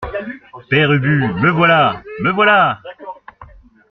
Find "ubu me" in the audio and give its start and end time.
0.91-1.51